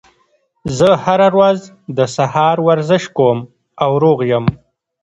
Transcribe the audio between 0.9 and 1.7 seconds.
هره ورځ